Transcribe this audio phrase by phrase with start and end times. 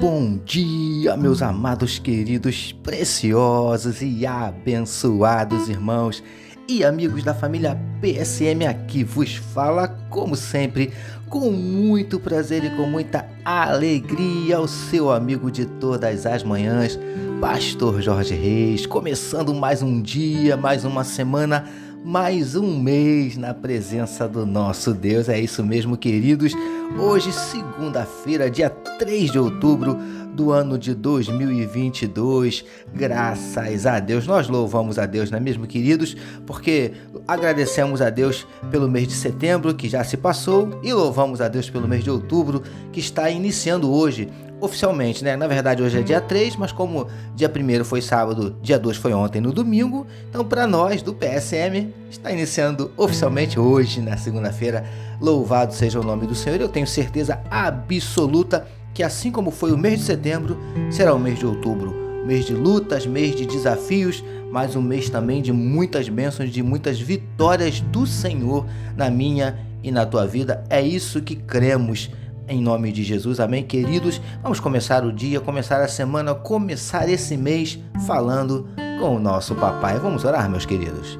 [0.00, 6.24] Bom dia, meus amados, queridos, preciosos e abençoados irmãos
[6.66, 10.90] e amigos da família PSM aqui vos fala, como sempre,
[11.28, 16.98] com muito prazer e com muita alegria, o seu amigo de todas as manhãs,
[17.38, 21.68] Pastor Jorge Reis, começando mais um dia, mais uma semana
[22.04, 25.28] mais um mês na presença do nosso Deus.
[25.28, 26.52] É isso mesmo, queridos.
[26.98, 29.96] Hoje, segunda-feira, dia 3 de outubro
[30.34, 32.64] do ano de 2022.
[32.94, 36.16] Graças a Deus, nós louvamos a Deus, não é mesmo, queridos?
[36.46, 36.92] Porque
[37.28, 41.68] agradecemos a Deus pelo mês de setembro que já se passou e louvamos a Deus
[41.68, 42.62] pelo mês de outubro
[42.92, 44.28] que está iniciando hoje
[44.60, 45.36] oficialmente, né?
[45.36, 49.12] Na verdade, hoje é dia 3, mas como dia 1 foi sábado, dia 2 foi
[49.12, 54.84] ontem no domingo, então para nós do PSM está iniciando oficialmente hoje, na segunda-feira.
[55.20, 56.60] Louvado seja o nome do Senhor.
[56.60, 60.58] Eu tenho certeza absoluta que assim como foi o mês de setembro,
[60.90, 61.94] será o mês de outubro.
[62.26, 67.00] Mês de lutas, mês de desafios, mas um mês também de muitas bênçãos, de muitas
[67.00, 68.66] vitórias do Senhor
[68.96, 70.64] na minha e na tua vida.
[70.68, 72.10] É isso que cremos
[72.50, 74.20] em nome de Jesus, amém, queridos?
[74.42, 78.66] Vamos começar o dia, começar a semana, começar esse mês falando
[78.98, 80.00] com o nosso papai.
[80.00, 81.16] Vamos orar, meus queridos.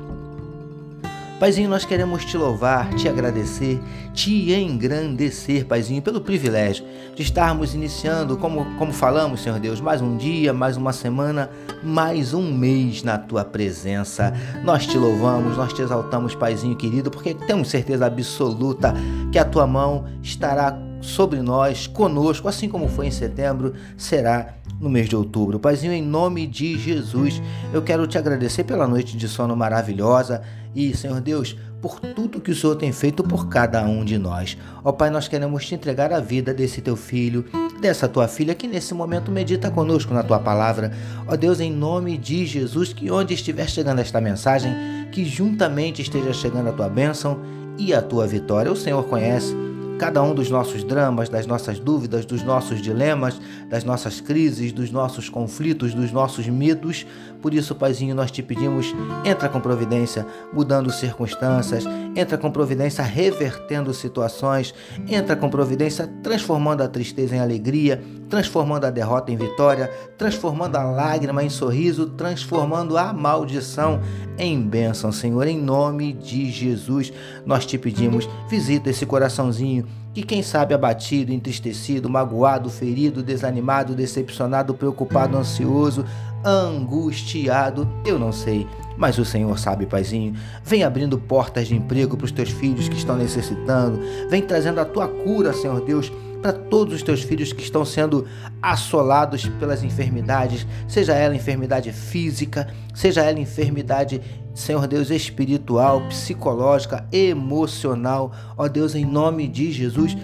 [1.39, 3.81] Paizinho, nós queremos te louvar, te agradecer,
[4.13, 10.17] te engrandecer, Paizinho, pelo privilégio de estarmos iniciando, como, como falamos, Senhor Deus, mais um
[10.17, 11.49] dia, mais uma semana,
[11.81, 14.35] mais um mês na tua presença.
[14.65, 18.93] Nós te louvamos, nós te exaltamos, Paizinho querido, porque temos certeza absoluta
[19.31, 24.89] que a tua mão estará sobre nós, conosco, assim como foi em setembro, será no
[24.89, 25.59] mês de outubro.
[25.59, 27.41] Paizinho, em nome de Jesus,
[27.73, 30.43] eu quero te agradecer pela noite de sono maravilhosa
[30.75, 34.57] e, Senhor Deus, por tudo que o Senhor tem feito por cada um de nós.
[34.85, 37.45] Ó Pai, nós queremos te entregar a vida desse teu filho,
[37.81, 40.93] dessa tua filha que nesse momento medita conosco na tua palavra.
[41.27, 44.73] Ó Deus, em nome de Jesus, que onde estiver chegando esta mensagem,
[45.11, 47.41] que juntamente esteja chegando a tua bênção
[47.79, 48.71] e a tua vitória.
[48.71, 49.55] O Senhor conhece
[50.01, 53.39] cada um dos nossos dramas, das nossas dúvidas, dos nossos dilemas,
[53.69, 57.07] das nossas crises, dos nossos conflitos, dos nossos medos.
[57.43, 58.95] Por isso, Paizinho, nós te pedimos,
[59.27, 61.85] entra com providência, mudando circunstâncias,
[62.17, 64.75] entra com providência, revertendo situações,
[65.07, 70.83] entra com providência, transformando a tristeza em alegria, transformando a derrota em vitória, transformando a
[70.83, 74.01] lágrima em sorriso, transformando a maldição
[74.39, 75.47] em bênção, Senhor.
[75.47, 77.13] Em nome de Jesus,
[77.45, 84.75] nós te pedimos, visita esse coraçãozinho que quem sabe abatido, entristecido, magoado, ferido, desanimado, decepcionado,
[84.75, 86.05] preocupado, ansioso,
[86.45, 90.35] angustiado, eu não sei, mas o Senhor sabe, Paizinho.
[90.65, 94.85] Vem abrindo portas de emprego para os teus filhos que estão necessitando, vem trazendo a
[94.85, 98.27] tua cura, Senhor Deus para todos os teus filhos que estão sendo
[98.63, 104.21] assolados pelas enfermidades, seja ela enfermidade física, seja ela enfermidade,
[104.55, 108.33] Senhor Deus, espiritual, psicológica, emocional.
[108.57, 110.17] Ó Deus, em nome de Jesus,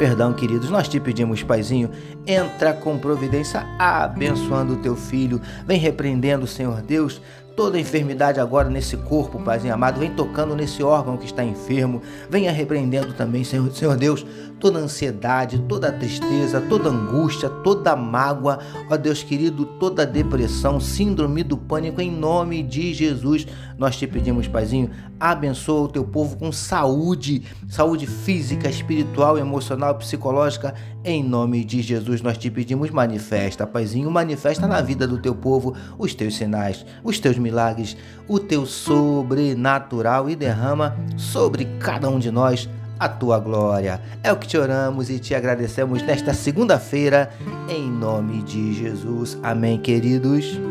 [0.00, 1.90] Perdão, queridos, nós te pedimos, Paizinho,
[2.26, 5.42] entra com providência abençoando o teu filho.
[5.66, 7.20] Vem repreendendo, Senhor Deus,
[7.60, 10.00] toda enfermidade agora nesse corpo, Paizinho amado.
[10.00, 12.00] Vem tocando nesse órgão que está enfermo.
[12.30, 14.24] Venha repreendendo também, Senhor, Senhor Deus,
[14.58, 21.58] toda ansiedade, toda tristeza, toda angústia, toda mágoa, ó Deus querido, toda depressão, síndrome do
[21.58, 23.46] pânico, em nome de Jesus.
[23.76, 30.74] Nós te pedimos, Paizinho, abençoa o teu povo com saúde, saúde física, espiritual, emocional, psicológica.
[31.04, 35.76] Em nome de Jesus, nós te pedimos, manifesta, Paizinho, manifesta na vida do teu povo
[35.98, 42.30] os teus sinais, os teus milagres, o teu sobrenatural e derrama sobre cada um de
[42.30, 44.00] nós a tua glória.
[44.22, 47.30] É o que te oramos e te agradecemos nesta segunda-feira,
[47.68, 49.38] em nome de Jesus.
[49.42, 50.69] Amém, queridos.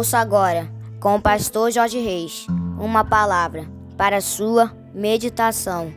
[0.00, 0.66] Ouça agora,
[0.98, 2.46] com o pastor Jorge Reis,
[2.78, 3.66] uma palavra
[3.98, 5.92] para sua meditação.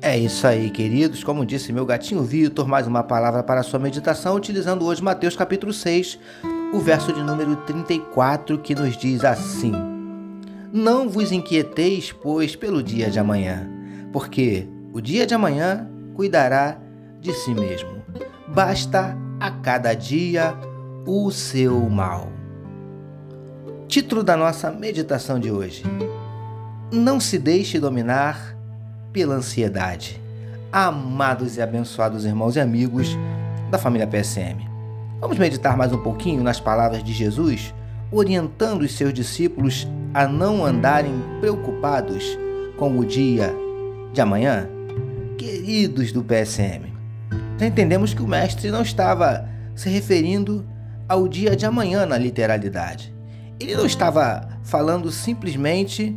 [0.00, 1.24] É isso aí, queridos.
[1.24, 5.72] Como disse meu gatinho Vitor, mais uma palavra para sua meditação, utilizando hoje Mateus capítulo
[5.72, 6.20] 6,
[6.72, 9.72] o verso de número 34, que nos diz assim:
[10.72, 13.68] Não vos inquieteis, pois, pelo dia de amanhã,
[14.12, 16.78] porque o dia de amanhã cuidará
[17.22, 18.02] de si mesmo.
[18.48, 20.54] Basta a cada dia
[21.06, 22.28] o seu mal.
[23.86, 25.84] Título da nossa meditação de hoje:
[26.92, 28.56] Não se deixe dominar
[29.12, 30.20] pela ansiedade.
[30.72, 33.16] Amados e abençoados irmãos e amigos
[33.70, 34.68] da família PSM.
[35.20, 37.72] Vamos meditar mais um pouquinho nas palavras de Jesus,
[38.10, 42.36] orientando os seus discípulos a não andarem preocupados
[42.76, 43.54] com o dia
[44.12, 44.68] de amanhã?
[45.38, 46.91] Queridos do PSM,
[47.58, 50.66] já entendemos que o mestre não estava se referindo
[51.08, 53.14] ao dia de amanhã na literalidade.
[53.60, 56.16] Ele não estava falando simplesmente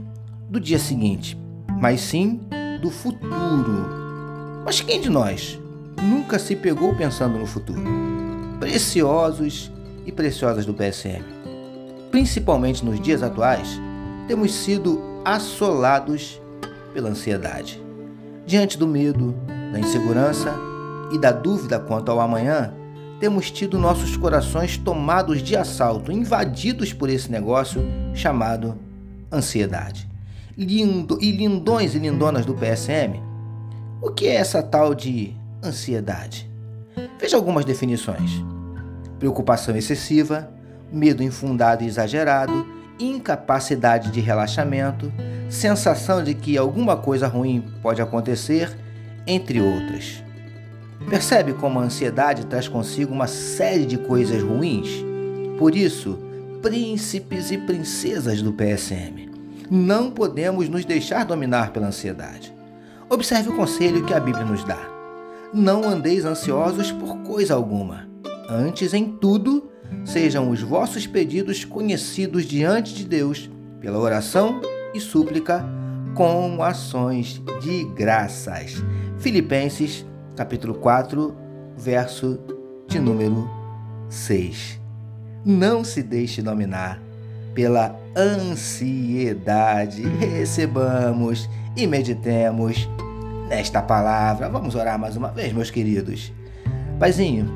[0.49, 1.37] do dia seguinte,
[1.79, 2.41] mas sim
[2.81, 3.87] do futuro.
[4.65, 5.59] Mas quem de nós
[6.01, 7.83] nunca se pegou pensando no futuro?
[8.59, 9.71] Preciosos
[10.05, 11.23] e preciosas do PSM.
[12.09, 13.79] Principalmente nos dias atuais,
[14.27, 16.41] temos sido assolados
[16.93, 17.83] pela ansiedade.
[18.45, 19.35] Diante do medo,
[19.71, 20.55] da insegurança
[21.11, 22.73] e da dúvida quanto ao amanhã,
[23.19, 27.81] temos tido nossos corações tomados de assalto, invadidos por esse negócio
[28.13, 28.77] chamado
[29.31, 30.07] ansiedade.
[30.57, 33.21] Lindo, e lindões e lindonas do PSM,
[34.01, 36.49] o que é essa tal de ansiedade?
[37.19, 38.31] Veja algumas definições:
[39.19, 40.49] preocupação excessiva,
[40.91, 42.65] medo infundado e exagerado,
[42.99, 45.11] incapacidade de relaxamento,
[45.49, 48.75] sensação de que alguma coisa ruim pode acontecer,
[49.27, 50.24] entre outras.
[51.09, 55.03] Percebe como a ansiedade traz consigo uma série de coisas ruins?
[55.57, 56.17] Por isso,
[56.61, 59.29] príncipes e princesas do PSM,
[59.69, 62.53] não podemos nos deixar dominar pela ansiedade.
[63.09, 64.79] Observe o conselho que a Bíblia nos dá.
[65.53, 68.07] Não andeis ansiosos por coisa alguma.
[68.49, 69.69] Antes, em tudo,
[70.03, 73.49] sejam os vossos pedidos conhecidos diante de Deus
[73.79, 74.59] pela oração
[74.93, 75.63] e súplica
[76.15, 78.83] com ações de graças.
[79.19, 81.35] Filipenses, capítulo 4,
[81.77, 82.39] verso
[82.87, 83.49] de número
[84.09, 84.79] 6.
[85.45, 87.01] Não se deixe dominar
[87.53, 90.03] pela ansiedade.
[90.03, 92.87] Recebamos e meditemos
[93.47, 94.49] nesta palavra.
[94.49, 96.33] Vamos orar mais uma vez, meus queridos.
[96.99, 97.49] Paizinho,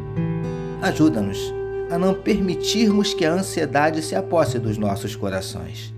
[0.81, 1.53] ajuda-nos
[1.91, 5.93] a não permitirmos que a ansiedade se aposse dos nossos corações.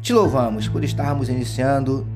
[0.00, 2.06] Te louvamos por estarmos iniciando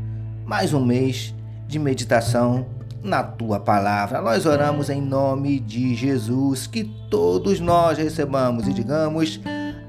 [0.44, 1.34] mais um mês
[1.66, 2.66] de meditação
[3.06, 4.20] na tua palavra.
[4.20, 9.40] Nós oramos em nome de Jesus, que todos nós recebamos e digamos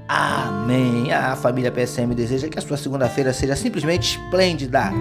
[0.08, 1.12] amém.
[1.12, 4.92] A família PSM deseja que a sua segunda-feira seja simplesmente esplêndida,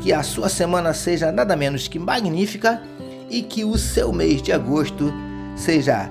[0.00, 2.80] que a sua semana seja nada menos que magnífica
[3.28, 5.12] e que o seu mês de agosto
[5.56, 6.08] seja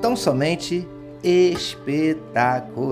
[0.00, 0.88] tão somente
[1.22, 2.82] espetacular.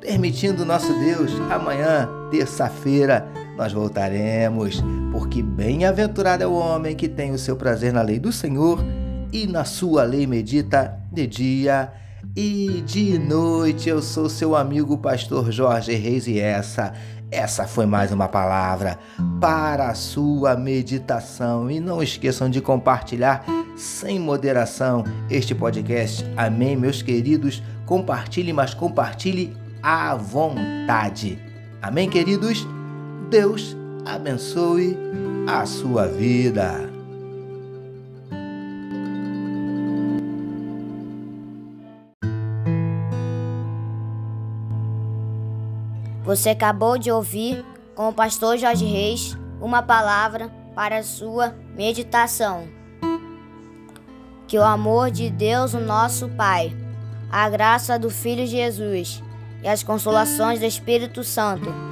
[0.00, 3.26] Permitindo nosso Deus, amanhã, terça-feira,
[3.56, 8.32] nós voltaremos, porque bem-aventurado é o homem que tem o seu prazer na lei do
[8.32, 8.78] Senhor
[9.32, 11.92] e na sua lei medita de dia
[12.36, 13.88] e de noite.
[13.88, 16.92] Eu sou seu amigo pastor Jorge Reis e essa
[17.32, 18.98] essa foi mais uma palavra
[19.40, 21.70] para a sua meditação.
[21.70, 23.42] E não esqueçam de compartilhar
[23.74, 26.26] sem moderação este podcast.
[26.36, 27.62] Amém, meus queridos?
[27.86, 31.38] Compartilhe, mas compartilhe à vontade.
[31.80, 32.66] Amém, queridos?
[33.32, 33.74] Deus
[34.04, 34.94] abençoe
[35.48, 36.86] a sua vida.
[46.22, 47.64] Você acabou de ouvir
[47.94, 52.68] com o pastor Jorge Reis uma palavra para a sua meditação.
[54.46, 56.76] Que o amor de Deus, o nosso Pai,
[57.30, 59.22] a graça do Filho Jesus
[59.62, 61.91] e as consolações do Espírito Santo